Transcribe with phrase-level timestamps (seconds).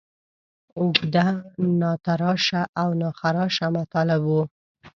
[0.79, 1.27] اوږده،
[1.79, 4.41] ناتراشه او ناخراشه مطالب وو.